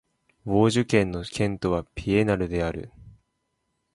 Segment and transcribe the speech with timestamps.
[0.47, 2.91] ヴォージュ県の県都はエピナルである